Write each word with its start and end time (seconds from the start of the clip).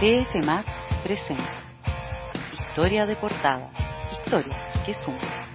DF 0.00 0.30
presenta 1.02 1.60
Historia 2.52 3.04
de 3.04 3.16
portada, 3.16 3.68
historia 4.12 4.56
que 4.86 4.94
suma. 4.94 5.48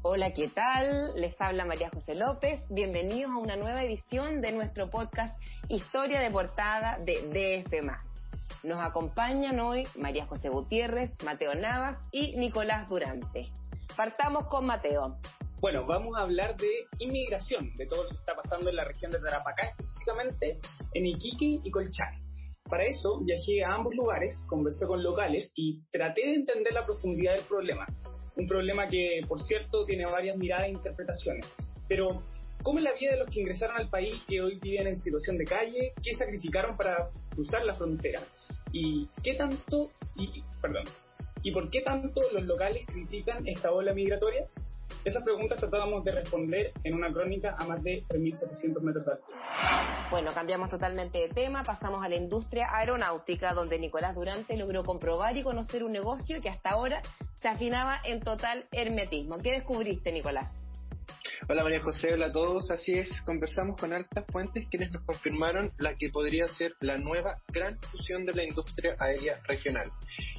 Hola, 0.00 0.32
¿qué 0.32 0.48
tal? 0.48 1.12
Les 1.20 1.38
habla 1.38 1.66
María 1.66 1.90
José 1.90 2.14
López. 2.14 2.64
Bienvenidos 2.70 3.30
a 3.30 3.36
una 3.36 3.56
nueva 3.56 3.84
edición 3.84 4.40
de 4.40 4.52
nuestro 4.52 4.88
podcast 4.90 5.38
Historia 5.68 6.20
de 6.20 6.30
portada 6.30 6.98
de 7.04 7.62
DF. 7.68 8.64
Nos 8.64 8.80
acompañan 8.80 9.60
hoy 9.60 9.86
María 9.96 10.24
José 10.24 10.48
Gutiérrez, 10.48 11.12
Mateo 11.26 11.54
Navas 11.54 11.98
y 12.10 12.38
Nicolás 12.38 12.88
Durante. 12.88 13.52
Partamos 13.94 14.46
con 14.46 14.64
Mateo. 14.64 15.18
Bueno, 15.58 15.86
vamos 15.86 16.14
a 16.16 16.20
hablar 16.20 16.54
de 16.58 16.86
inmigración, 16.98 17.74
de 17.76 17.86
todo 17.86 18.04
lo 18.04 18.10
que 18.10 18.16
está 18.16 18.34
pasando 18.34 18.68
en 18.68 18.76
la 18.76 18.84
región 18.84 19.10
de 19.10 19.18
Tarapacá, 19.18 19.68
específicamente 19.70 20.60
en 20.92 21.06
Iquique 21.06 21.60
y 21.64 21.70
Colchane. 21.70 22.20
Para 22.68 22.84
eso 22.84 23.20
viajé 23.24 23.64
a 23.64 23.74
ambos 23.74 23.94
lugares, 23.94 24.44
conversé 24.48 24.86
con 24.86 25.02
locales 25.02 25.52
y 25.56 25.80
traté 25.90 26.26
de 26.26 26.34
entender 26.34 26.74
la 26.74 26.84
profundidad 26.84 27.36
del 27.36 27.44
problema. 27.44 27.86
Un 28.36 28.46
problema 28.46 28.86
que, 28.88 29.22
por 29.26 29.40
cierto, 29.40 29.86
tiene 29.86 30.04
varias 30.04 30.36
miradas 30.36 30.66
e 30.66 30.72
interpretaciones. 30.72 31.46
Pero, 31.88 32.22
¿cómo 32.62 32.78
es 32.78 32.84
la 32.84 32.92
vida 32.92 33.12
de 33.12 33.18
los 33.18 33.30
que 33.30 33.40
ingresaron 33.40 33.76
al 33.78 33.88
país 33.88 34.14
que 34.28 34.42
hoy 34.42 34.58
viven 34.60 34.88
en 34.88 34.96
situación 34.96 35.38
de 35.38 35.46
calle? 35.46 35.94
¿Qué 36.02 36.12
sacrificaron 36.14 36.76
para 36.76 37.08
cruzar 37.30 37.64
la 37.64 37.74
frontera? 37.74 38.20
¿Y 38.72 39.08
qué 39.22 39.34
tanto, 39.34 39.90
y, 40.16 40.42
perdón, 40.60 40.84
y 41.42 41.50
por 41.50 41.70
qué 41.70 41.80
tanto 41.80 42.20
los 42.32 42.44
locales 42.44 42.84
critican 42.84 43.46
esta 43.46 43.72
ola 43.72 43.94
migratoria? 43.94 44.46
Esas 45.06 45.22
preguntas 45.22 45.56
tratábamos 45.60 46.02
de 46.02 46.10
responder 46.10 46.72
en 46.82 46.96
una 46.96 47.06
crónica 47.12 47.54
a 47.56 47.64
más 47.64 47.80
de 47.84 48.04
3.700 48.08 48.80
metros 48.80 49.06
de 49.06 49.12
altura. 49.12 49.38
Bueno, 50.10 50.32
cambiamos 50.34 50.68
totalmente 50.68 51.18
de 51.18 51.28
tema, 51.28 51.62
pasamos 51.62 52.04
a 52.04 52.08
la 52.08 52.16
industria 52.16 52.76
aeronáutica, 52.76 53.54
donde 53.54 53.78
Nicolás 53.78 54.16
Durante 54.16 54.56
logró 54.56 54.82
comprobar 54.82 55.36
y 55.36 55.44
conocer 55.44 55.84
un 55.84 55.92
negocio 55.92 56.40
que 56.40 56.48
hasta 56.48 56.70
ahora 56.70 57.02
se 57.40 57.46
afinaba 57.46 58.00
en 58.04 58.20
total 58.20 58.64
hermetismo. 58.72 59.38
¿Qué 59.38 59.52
descubriste, 59.52 60.10
Nicolás? 60.10 60.50
Hola 61.48 61.62
María 61.62 61.80
José, 61.80 62.12
hola 62.12 62.26
a 62.26 62.32
todos. 62.32 62.72
Así 62.72 62.94
es, 62.98 63.08
conversamos 63.22 63.80
con 63.80 63.92
altas 63.92 64.24
fuentes 64.32 64.66
quienes 64.68 64.90
nos 64.90 65.04
confirmaron 65.04 65.70
la 65.78 65.94
que 65.94 66.10
podría 66.10 66.48
ser 66.48 66.72
la 66.80 66.98
nueva 66.98 67.40
gran 67.52 67.78
fusión 67.92 68.26
de 68.26 68.34
la 68.34 68.42
industria 68.42 68.96
aérea 68.98 69.40
regional. 69.44 69.92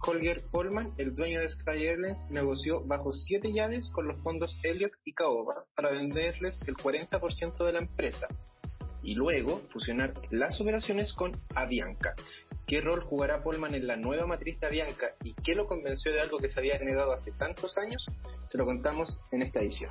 Holger 0.00 0.42
Polman, 0.50 0.94
el 0.98 1.14
dueño 1.14 1.38
de 1.38 1.50
Sky 1.50 1.86
Airlines, 1.86 2.18
negoció 2.30 2.84
bajo 2.84 3.12
siete 3.12 3.52
llaves 3.52 3.88
con 3.94 4.08
los 4.08 4.20
fondos 4.24 4.58
Elliott 4.64 4.90
y 5.04 5.12
Caoba 5.12 5.66
para 5.76 5.92
venderles 5.92 6.58
el 6.66 6.74
40% 6.74 7.64
de 7.64 7.72
la 7.72 7.78
empresa 7.78 8.26
y 9.02 9.14
luego 9.14 9.62
fusionar 9.72 10.14
las 10.30 10.60
operaciones 10.60 11.12
con 11.12 11.40
Avianca, 11.54 12.14
¿Qué 12.68 12.82
rol 12.82 13.02
jugará 13.02 13.42
Polman 13.42 13.74
en 13.74 13.86
la 13.86 13.96
nueva 13.96 14.26
matriz 14.26 14.60
de 14.60 14.66
Avianca 14.66 15.14
y 15.24 15.32
qué 15.32 15.54
lo 15.54 15.66
convenció 15.66 16.12
de 16.12 16.20
algo 16.20 16.36
que 16.36 16.50
se 16.50 16.60
había 16.60 16.78
negado 16.78 17.12
hace 17.12 17.32
tantos 17.32 17.78
años? 17.78 18.04
Se 18.48 18.58
lo 18.58 18.66
contamos 18.66 19.22
en 19.32 19.40
esta 19.40 19.60
edición. 19.60 19.90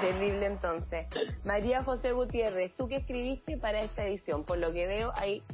Terrible 0.00 0.46
entonces. 0.46 1.06
María 1.44 1.84
José 1.84 2.10
Gutiérrez, 2.10 2.74
¿tú 2.76 2.88
qué 2.88 2.96
escribiste 2.96 3.56
para 3.56 3.82
esta 3.82 4.04
edición? 4.04 4.42
Por 4.42 4.58
lo 4.58 4.72
que 4.72 4.88
veo 4.88 5.12
hay 5.14 5.44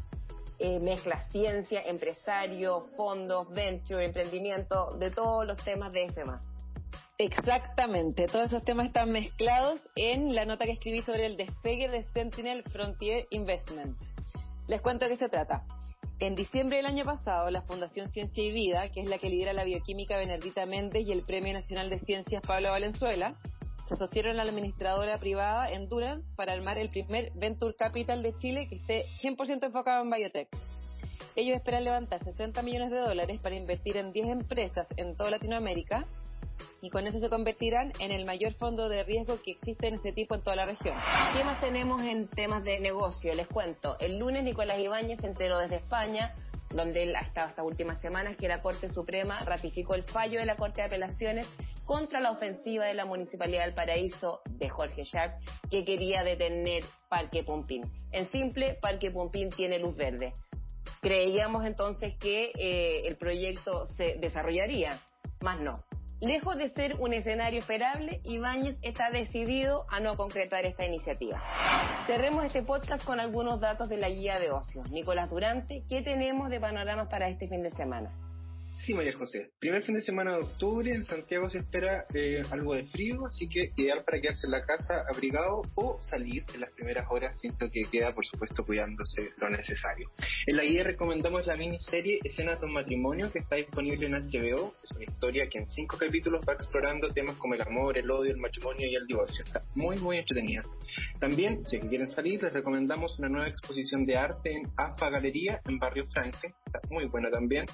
eh, 0.58 0.80
mezcla 0.80 1.24
ciencia, 1.24 1.82
empresario, 1.82 2.86
fondos, 2.96 3.50
venture, 3.50 4.02
emprendimiento, 4.02 4.96
de 4.96 5.10
todos 5.10 5.46
los 5.46 5.62
temas 5.64 5.92
de 5.92 6.08
FMA. 6.12 6.53
Exactamente, 7.16 8.26
todos 8.26 8.46
esos 8.46 8.64
temas 8.64 8.88
están 8.88 9.12
mezclados 9.12 9.80
en 9.94 10.34
la 10.34 10.46
nota 10.46 10.64
que 10.64 10.72
escribí 10.72 11.00
sobre 11.02 11.26
el 11.26 11.36
despegue 11.36 11.88
de 11.88 12.02
Sentinel 12.12 12.64
Frontier 12.64 13.26
Investment. 13.30 13.96
Les 14.66 14.80
cuento 14.80 15.04
de 15.04 15.12
qué 15.12 15.18
se 15.18 15.28
trata. 15.28 15.64
En 16.18 16.34
diciembre 16.34 16.78
del 16.78 16.86
año 16.86 17.04
pasado, 17.04 17.50
la 17.50 17.62
Fundación 17.62 18.10
Ciencia 18.10 18.42
y 18.42 18.50
Vida, 18.50 18.90
que 18.90 19.00
es 19.00 19.06
la 19.06 19.18
que 19.18 19.30
lidera 19.30 19.52
la 19.52 19.62
bioquímica 19.62 20.16
Benedita 20.16 20.66
Méndez 20.66 21.06
y 21.06 21.12
el 21.12 21.22
Premio 21.22 21.52
Nacional 21.52 21.88
de 21.88 22.00
Ciencias 22.00 22.42
Pablo 22.44 22.70
Valenzuela, 22.70 23.36
se 23.86 23.94
asociaron 23.94 24.32
a 24.32 24.44
la 24.44 24.50
administradora 24.50 25.16
privada 25.18 25.70
Endurance 25.70 26.34
para 26.34 26.52
armar 26.52 26.78
el 26.78 26.90
primer 26.90 27.30
Venture 27.36 27.76
Capital 27.76 28.24
de 28.24 28.36
Chile 28.38 28.66
que 28.68 28.76
esté 28.76 29.04
100% 29.22 29.66
enfocado 29.66 30.02
en 30.02 30.10
biotech. 30.10 30.48
Ellos 31.36 31.56
esperan 31.56 31.84
levantar 31.84 32.18
60 32.18 32.60
millones 32.62 32.90
de 32.90 32.98
dólares 32.98 33.38
para 33.40 33.54
invertir 33.54 33.98
en 33.98 34.12
10 34.12 34.30
empresas 34.30 34.88
en 34.96 35.16
toda 35.16 35.30
Latinoamérica 35.30 36.08
y 36.80 36.90
con 36.90 37.06
eso 37.06 37.20
se 37.20 37.28
convertirán 37.30 37.92
en 37.98 38.12
el 38.12 38.24
mayor 38.24 38.52
fondo 38.54 38.88
de 38.88 39.04
riesgo 39.04 39.40
que 39.42 39.52
existe 39.52 39.88
en 39.88 39.94
este 39.94 40.12
tipo 40.12 40.34
en 40.34 40.42
toda 40.42 40.56
la 40.56 40.66
región. 40.66 40.96
¿Qué 41.32 41.44
más 41.44 41.60
tenemos 41.60 42.02
en 42.02 42.28
temas 42.28 42.62
de 42.64 42.80
negocio? 42.80 43.34
Les 43.34 43.46
cuento. 43.46 43.96
El 44.00 44.18
lunes 44.18 44.44
Nicolás 44.44 44.78
Ibáñez 44.78 45.20
se 45.20 45.26
enteró 45.26 45.58
desde 45.58 45.76
España 45.76 46.34
donde 46.74 47.04
él 47.04 47.16
ha 47.16 47.20
estado 47.20 47.48
estas 47.48 47.64
últimas 47.64 48.00
semanas, 48.00 48.36
que 48.36 48.48
la 48.48 48.60
Corte 48.60 48.88
Suprema 48.88 49.40
ratificó 49.40 49.94
el 49.94 50.02
fallo 50.02 50.40
de 50.40 50.46
la 50.46 50.56
Corte 50.56 50.80
de 50.80 50.88
Apelaciones 50.88 51.46
contra 51.84 52.20
la 52.20 52.32
ofensiva 52.32 52.84
de 52.84 52.94
la 52.94 53.04
Municipalidad 53.04 53.64
del 53.64 53.74
Paraíso 53.74 54.40
de 54.50 54.68
Jorge 54.68 55.04
Schack, 55.04 55.38
que 55.70 55.84
quería 55.84 56.24
detener 56.24 56.82
Parque 57.08 57.42
Pumpín. 57.44 57.84
En 58.10 58.28
simple, 58.30 58.74
Parque 58.80 59.10
Pumpín 59.10 59.50
tiene 59.50 59.78
luz 59.78 59.94
verde. 59.96 60.34
Creíamos 61.00 61.64
entonces 61.64 62.16
que 62.18 62.52
eh, 62.58 63.06
el 63.06 63.16
proyecto 63.16 63.86
se 63.86 64.16
desarrollaría, 64.16 65.00
más 65.40 65.60
no. 65.60 65.84
Lejos 66.24 66.56
de 66.56 66.70
ser 66.70 66.96
un 67.00 67.12
escenario 67.12 67.58
esperable, 67.58 68.22
Ibáñez 68.24 68.78
está 68.80 69.10
decidido 69.10 69.84
a 69.90 70.00
no 70.00 70.16
concretar 70.16 70.64
esta 70.64 70.86
iniciativa. 70.86 71.42
Cerremos 72.06 72.46
este 72.46 72.62
podcast 72.62 73.04
con 73.04 73.20
algunos 73.20 73.60
datos 73.60 73.90
de 73.90 73.98
la 73.98 74.08
guía 74.08 74.38
de 74.38 74.50
ocio. 74.50 74.84
Nicolás 74.84 75.28
Durante, 75.28 75.84
¿qué 75.86 76.00
tenemos 76.00 76.48
de 76.48 76.60
panoramas 76.60 77.08
para 77.08 77.28
este 77.28 77.46
fin 77.46 77.62
de 77.62 77.72
semana? 77.72 78.10
Sí, 78.78 78.92
María 78.92 79.16
José. 79.16 79.50
Primer 79.58 79.82
fin 79.82 79.94
de 79.94 80.02
semana 80.02 80.32
de 80.32 80.42
octubre 80.42 80.92
en 80.92 81.04
Santiago 81.04 81.48
se 81.48 81.58
espera 81.58 82.04
eh, 82.12 82.42
algo 82.50 82.74
de 82.74 82.84
frío, 82.86 83.26
así 83.26 83.48
que 83.48 83.72
ideal 83.76 84.04
para 84.04 84.20
quedarse 84.20 84.46
en 84.46 84.50
la 84.50 84.66
casa 84.66 85.04
abrigado 85.10 85.62
o 85.74 85.98
salir 86.02 86.44
en 86.52 86.60
las 86.60 86.70
primeras 86.72 87.06
horas, 87.08 87.38
siento 87.40 87.70
que 87.72 87.84
queda, 87.90 88.14
por 88.14 88.26
supuesto, 88.26 88.64
cuidándose 88.64 89.30
lo 89.38 89.48
necesario. 89.48 90.10
En 90.46 90.56
la 90.56 90.64
guía 90.64 90.84
recomendamos 90.84 91.46
la 91.46 91.56
miniserie 91.56 92.18
Escenas 92.24 92.60
de 92.60 92.66
un 92.66 92.74
matrimonio 92.74 93.32
que 93.32 93.38
está 93.38 93.56
disponible 93.56 94.06
en 94.06 94.14
HBO. 94.14 94.74
Es 94.82 94.90
una 94.90 95.04
historia 95.04 95.48
que 95.48 95.58
en 95.58 95.66
cinco 95.66 95.96
capítulos 95.96 96.44
va 96.46 96.52
explorando 96.52 97.10
temas 97.12 97.36
como 97.36 97.54
el 97.54 97.62
amor, 97.62 97.96
el 97.96 98.10
odio, 98.10 98.32
el 98.32 98.38
matrimonio 98.38 98.86
y 98.86 98.94
el 98.96 99.06
divorcio. 99.06 99.44
Está 99.44 99.64
muy, 99.74 99.96
muy 99.96 100.18
entretenida. 100.18 100.62
También, 101.20 101.64
si 101.66 101.78
quieren 101.80 102.10
salir, 102.10 102.42
les 102.42 102.52
recomendamos 102.52 103.18
una 103.18 103.28
nueva 103.28 103.48
exposición 103.48 104.04
de 104.04 104.16
arte 104.16 104.52
en 104.52 104.70
AFA 104.76 105.10
Galería 105.10 105.60
en 105.64 105.78
Barrio 105.78 106.06
Franklin. 106.12 106.52
Muy 106.90 107.06
buena 107.06 107.30
también. 107.30 107.66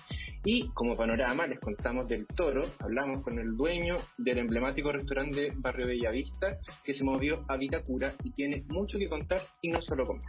Y 0.45 0.71
como 0.73 0.97
panorama 0.97 1.47
les 1.47 1.61
contamos 1.61 2.09
del 2.09 2.27
toro, 2.27 2.65
hablamos 2.79 3.23
con 3.23 3.39
el 3.39 3.57
dueño 3.57 3.97
del 4.19 4.39
emblemático 4.39 4.93
restaurante 4.93 5.53
Barrio 5.57 5.87
Bellavista 5.87 6.59
que 6.85 6.95
se 6.95 7.05
movió 7.05 7.45
a 7.49 7.57
Vitacura 7.57 8.15
y 8.25 8.33
tiene 8.33 8.65
mucho 8.69 8.99
que 8.99 9.09
contar 9.09 9.43
y 9.63 9.69
no 9.71 9.83
solo 9.83 10.07
comer. 10.07 10.25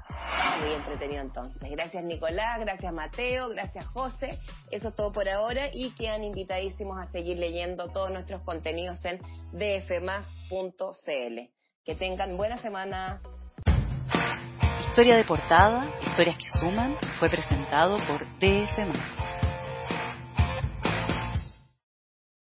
Muy 0.62 0.74
entretenido 0.74 1.22
entonces. 1.22 1.70
Gracias 1.72 2.04
Nicolás, 2.04 2.60
gracias 2.60 2.94
Mateo, 2.94 3.50
gracias 3.50 3.86
José. 3.88 4.40
Eso 4.70 4.90
es 4.90 4.96
todo 4.96 5.12
por 5.12 5.28
ahora 5.30 5.70
y 5.74 5.92
quedan 5.92 6.24
invitadísimos 6.24 7.00
a 7.00 7.12
seguir 7.12 7.38
leyendo 7.38 7.88
todos 7.90 8.12
nuestros 8.12 8.42
contenidos 8.42 9.00
en 9.06 9.20
dfmas.cl. 9.54 11.40
Que 11.84 11.96
tengan 11.96 12.38
buena 12.38 12.58
semana. 12.58 13.22
Historia 14.92 15.16
de 15.16 15.24
portada, 15.24 15.90
historias 16.02 16.36
que 16.38 16.50
suman, 16.60 16.98
fue 17.18 17.30
presentado 17.30 17.96
por 18.08 18.28
DF 18.40 18.78